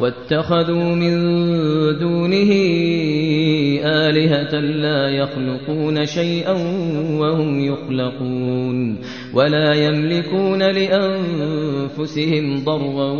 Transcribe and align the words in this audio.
واتخذوا 0.00 0.94
من 0.94 1.14
دونه 1.98 2.50
آلهة 3.84 4.60
لا 4.60 5.08
يخلقون 5.08 6.06
شيئا 6.06 6.52
وهم 7.18 7.60
يخلقون. 7.60 8.98
ولا 9.34 9.74
يملكون 9.74 10.62
لأنفسهم 10.62 12.64
ضرا 12.64 13.10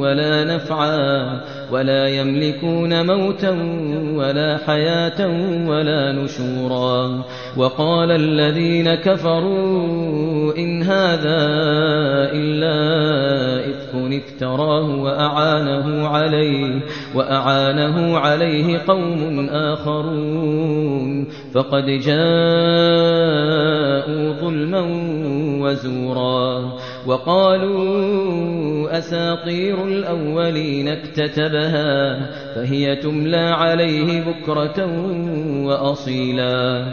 ولا 0.00 0.44
نفعا 0.44 1.40
ولا 1.72 2.08
يملكون 2.08 3.06
موتا 3.06 3.50
ولا 4.14 4.58
حياة 4.66 5.26
ولا 5.68 6.12
نشورا 6.12 7.24
وقال 7.56 8.10
الذين 8.10 8.94
كفروا 8.94 10.56
إن 10.58 10.82
هذا 10.82 11.40
إلا 12.32 12.70
إفك 13.70 13.90
افتراه 14.12 15.02
وأعانه 15.02 16.08
عليه 16.08 16.80
وأعانه 17.14 18.18
عليه 18.18 18.78
قوم 18.78 19.48
آخرون 19.50 21.26
فقد 21.54 21.84
جاءوا 21.84 22.10
ظلما 24.40 24.80
وزورا 25.60 26.72
وقالوا 27.06 28.98
أساطير 28.98 29.84
الأولين 29.84 30.88
اكتتبها 30.88 32.20
فهي 32.54 32.96
تملى 32.96 33.36
عليه 33.36 34.24
بكرة 34.24 34.86
وأصيلا 35.66 36.92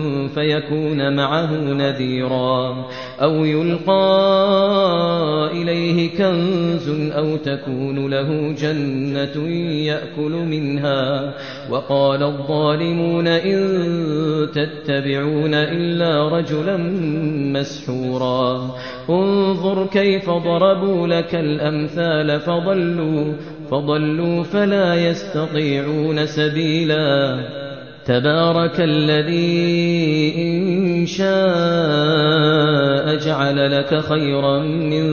فيكون 0.35 1.15
معه 1.15 1.53
نذيرا 1.53 2.85
أو 3.21 3.45
يلقى 3.45 3.91
إليه 5.51 6.17
كنز 6.17 6.89
أو 7.11 7.37
تكون 7.37 8.09
له 8.09 8.55
جنة 8.61 9.47
يأكل 9.85 10.31
منها 10.31 11.33
وقال 11.69 12.23
الظالمون 12.23 13.27
إن 13.27 13.61
تتبعون 14.53 15.53
إلا 15.53 16.27
رجلا 16.37 16.77
مسحورا 17.57 18.75
انظر 19.09 19.87
كيف 19.87 20.29
ضربوا 20.29 21.07
لك 21.07 21.35
الأمثال 21.35 22.39
فضلوا 22.39 23.33
فضلوا 23.71 24.43
فلا 24.43 24.95
يستطيعون 24.95 26.25
سبيلا 26.25 27.39
تبارك 28.05 28.79
الذي 28.79 30.33
إن 30.37 31.05
شاء 31.05 31.31
جعل 33.15 33.71
لك 33.71 33.99
خيرا 33.99 34.59
من 34.59 35.05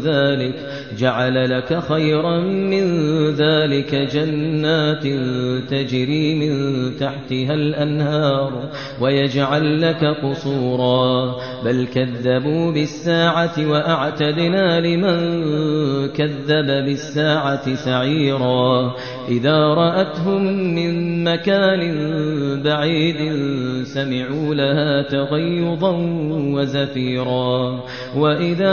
ذلك. 0.00 0.71
جعل 0.98 1.50
لك 1.50 1.78
خيرا 1.78 2.40
من 2.40 2.86
ذلك 3.30 3.94
جنات 3.94 5.02
تجري 5.70 6.34
من 6.34 6.52
تحتها 6.96 7.54
الأنهار 7.54 8.68
ويجعل 9.00 9.82
لك 9.82 10.04
قصورا. 10.04 11.36
بل 11.64 11.86
كذبوا 11.94 12.72
بالساعة 12.72 13.70
وأعتدنا 13.70 14.80
لمن 14.80 15.18
كذب 16.08 16.66
بالساعة 16.66 17.74
سعيرا. 17.74 18.94
إذا 19.28 19.58
رأتهم 19.58 20.42
من 20.74 21.24
مكان 21.24 21.82
بعيد 22.62 23.16
سمعوا 23.84 24.54
لها 24.54 25.02
تغيظا 25.02 25.92
وزفيرا. 26.54 27.80
وإذا 28.16 28.72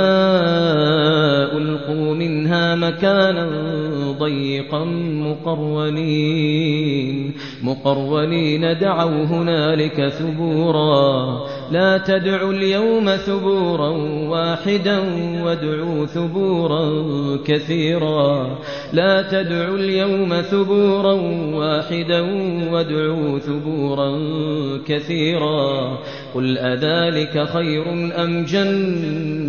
ألقوا 1.57 2.08
منها 2.13 2.75
مكانا 2.75 3.49
ضيقا 4.19 4.85
مقرونين 5.25 6.69
مقرونين 7.63 8.77
دعوا 8.77 9.23
هنالك 9.23 10.07
ثبورا. 10.07 11.39
لا 11.71 11.97
تدعوا 11.97 12.53
اليوم 12.53 13.15
ثبورا 13.15 13.89
واحدا 14.29 14.99
وادعوا 15.43 16.05
ثبورا 16.05 16.89
كثيرا. 17.45 18.57
لا 18.93 19.21
تدعوا 19.21 19.77
اليوم 19.77 20.41
ثبورا 20.41 21.13
واحدا 21.53 22.21
وادعوا 22.71 23.39
ثبورا 23.39 24.19
كثيرا. 24.87 25.97
قل 26.35 26.57
أذلك 26.57 27.47
خير 27.47 27.89
أم 28.23 28.45
جنة؟ 28.45 29.48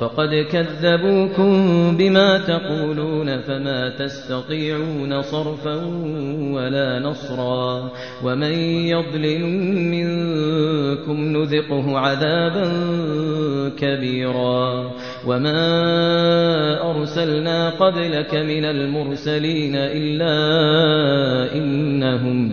فقد 0.00 0.46
كذبوكم 0.52 1.52
بما 1.96 2.38
تقولون 2.38 3.40
فما 3.40 3.88
تستطيعون 3.88 5.22
صرفا 5.22 5.74
ولا 6.54 6.98
نصرا 6.98 7.92
ومن 8.24 8.52
يضلل 8.88 9.46
منكم 9.90 11.36
نذقه 11.36 11.98
عذابا 11.98 12.72
كبيرا 13.78 14.90
وما 15.26 15.60
أرسلنا 16.90 17.70
قبلك 17.70 18.34
من 18.34 18.64
المرسلين 18.64 19.76
إلا 19.76 20.34
إنهم 21.54 22.52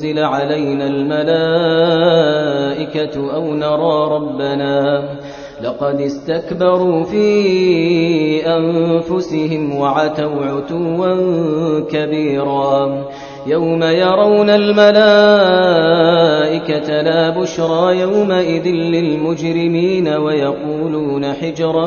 أنزل 0.00 0.18
علينا 0.18 0.86
الملائكة 0.86 1.34
أو 3.34 3.54
نرى 3.54 4.14
ربنا 4.14 5.04
لقد 5.62 6.00
استكبروا 6.00 7.04
في 7.04 8.46
أنفسهم 8.46 9.76
وعتوا 9.76 10.44
عتوا 10.44 11.14
كبيرا 11.80 13.04
يوم 13.46 13.82
يرون 13.82 14.50
الملائكة 14.50 14.90
لا 17.02 17.30
بشرى 17.30 18.00
يومئذ 18.00 18.66
للمجرمين 18.66 20.08
ويقولون 20.08 21.32
حجرا 21.32 21.86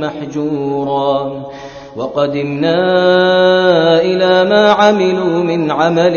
محجورا 0.00 1.42
وقدمنا 1.96 2.80
إلى 4.00 4.50
ما 4.50 4.70
عملوا 4.70 5.42
من 5.44 5.70
عمل 5.70 6.16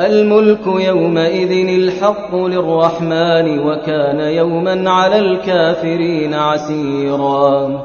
الملك 0.00 0.66
يومئذ 0.66 1.68
الحق 1.68 2.36
للرحمن 2.36 3.58
وكان 3.58 4.20
يوما 4.20 4.90
على 4.90 5.18
الكافرين 5.18 6.34
عسيرا. 6.34 7.84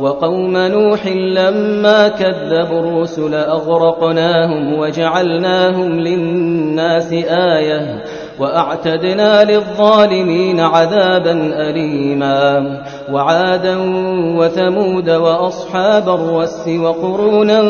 وقوم 0.00 0.56
نوح 0.56 1.06
لما 1.06 2.08
كذبوا 2.08 2.80
الرسل 2.80 3.34
أغرقناهم 3.34 4.78
وجعلناهم 4.78 6.00
للناس 6.00 7.12
آية 7.30 8.04
وأعتدنا 8.38 9.44
للظالمين 9.44 10.60
عذابا 10.60 11.32
أليما 11.68 12.64
وعادا 13.12 13.76
وثمود 14.38 15.10
وأصحاب 15.10 16.08
الرس 16.08 16.68
وقرونا 16.68 17.62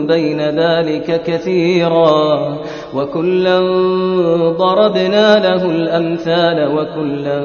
بين 0.00 0.40
ذلك 0.40 1.22
كثيرا 1.22 2.56
وكلا 2.94 3.58
ضربنا 4.58 5.38
له 5.38 5.64
الأمثال 5.64 6.76
وكلا 6.76 7.40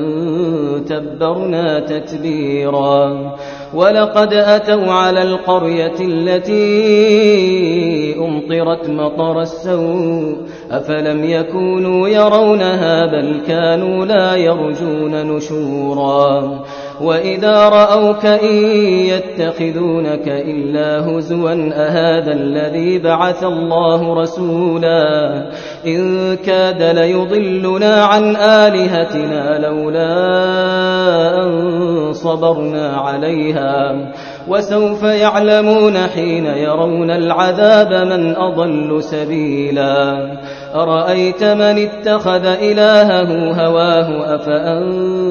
تبرنا 0.90 1.80
تتبيرا 1.80 3.32
ولقد 3.74 4.34
أتوا 4.34 4.92
على 4.92 5.22
القرية 5.22 5.96
التي 6.02 6.56
أمطرت 8.20 8.90
مطر 8.90 9.42
السوء 9.42 10.38
أفلم 10.72 11.24
يكونوا 11.24 12.08
يرونها 12.08 13.06
بل 13.06 13.42
كانوا 13.48 14.06
لا 14.06 14.36
يرجون 14.36 15.36
نشورا 15.36 16.60
وإذا 17.04 17.70
رأوك 17.70 18.26
إن 18.26 18.56
يتخذونك 18.86 20.28
إلا 20.28 21.00
هزوا 21.10 21.52
أهذا 21.74 22.34
الذي 22.34 23.00
بعث 23.00 23.44
الله 23.44 24.22
رسولا 24.22 25.32
إن 25.86 26.36
كاد 26.36 26.82
ليضلنا 26.82 28.04
عن 28.06 28.36
آلهتنا 28.36 29.68
لولا 29.68 30.12
أن 31.44 32.14
صبرنا 32.14 32.98
عليها 32.98 33.96
وسوف 34.48 35.04
يعلمون 35.04 35.98
حين 35.98 36.46
يرون 36.46 37.12
العذاب 37.12 38.08
من 38.08 38.36
أضل 38.36 39.04
سبيلا 39.04 40.32
أرأيت 40.76 41.44
من 41.44 41.88
اتخذ 41.88 42.46
إلهه 42.46 43.52
هواه 43.66 44.36
أفأنت 44.36 45.31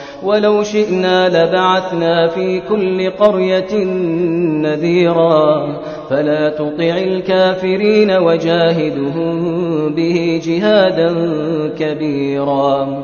ولو 0.23 0.63
شئنا 0.63 1.29
لبعثنا 1.29 2.27
في 2.27 2.61
كل 2.69 3.09
قرية 3.09 3.83
نذيرا. 4.61 5.67
فلا 6.09 6.49
تطع 6.49 6.97
الكافرين 6.97 8.11
وجاهدهم 8.11 9.35
به 9.95 10.41
جهادا 10.45 11.13
كبيرا. 11.79 13.03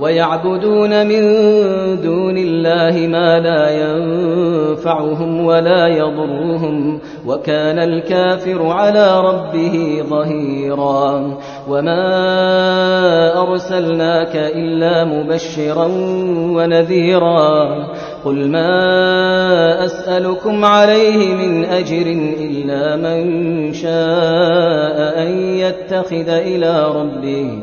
ويعبدون 0.00 1.06
من 1.06 1.22
دون 2.02 2.38
الله 2.38 3.06
ما 3.06 3.40
لا 3.40 3.70
ينفعهم 3.70 5.44
ولا 5.44 5.86
يضرهم 5.86 7.00
وكان 7.26 7.78
الكافر 7.78 8.66
على 8.66 9.20
ربه 9.20 10.02
ظهيرا 10.10 11.34
وما 11.68 12.08
أرسلناك 13.42 14.36
إلا 14.36 15.04
مبشرا 15.04 15.86
ونذيرا 16.56 17.68
قل 18.24 18.48
ما 18.48 19.84
أسألكم 19.84 20.64
عليه 20.64 21.34
من 21.34 21.64
أجر 21.64 22.06
إلا 22.40 22.96
من 22.96 23.72
شاء 23.72 25.22
أن 25.22 25.38
يتخذ 25.38 26.28
إلى 26.28 26.86
ربه 26.94 27.62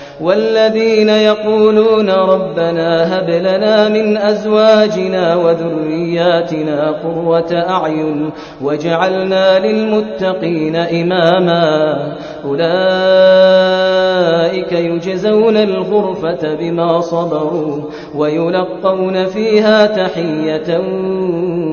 والذين 0.21 1.09
يقولون 1.09 2.09
ربنا 2.09 3.17
هب 3.17 3.29
لنا 3.29 3.89
من 3.89 4.17
أزواجنا 4.17 5.35
وذرياتنا 5.35 6.91
قرة 6.91 7.53
أعين 7.53 8.31
واجعلنا 8.61 9.59
للمتقين 9.59 10.75
إماما. 10.75 11.97
أولئك 12.45 12.61
يجزون 14.71 15.57
الغرفة 15.57 16.55
بما 16.55 17.01
صبروا 17.01 17.81
ويلقون 18.15 19.25
فيها 19.25 19.85
تحية 19.85 20.79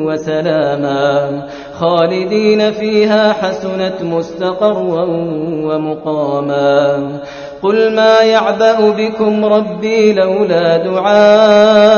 وسلاما. 0.07 1.43
خالدين 1.78 2.71
فيها 2.71 3.33
حسنت 3.33 4.02
مستقرا 4.02 5.05
ومقاما. 5.64 7.09
قل 7.62 7.94
ما 7.96 8.20
يعبأ 8.20 8.90
بكم 8.90 9.44
ربي 9.44 10.12
لولا 10.12 10.76
دعاؤكم 10.76 11.88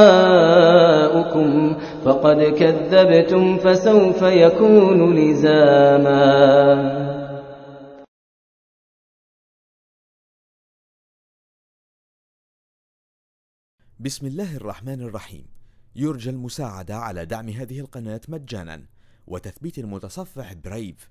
فقد 2.05 2.43
كذبتم 2.43 3.59
فسوف 3.59 4.23
يكون 4.23 5.15
لزاما. 5.15 6.41
بسم 14.01 14.27
الله 14.27 14.57
الرحمن 14.57 15.01
الرحيم. 15.01 15.47
يرجى 15.97 16.31
المساعدة 16.31 16.97
على 16.97 17.25
دعم 17.25 17.49
هذه 17.49 17.81
القناة 17.81 18.21
مجانا 18.29 18.87
وتثبيت 19.27 19.79
المتصفح 19.79 20.53
برايف 20.53 21.11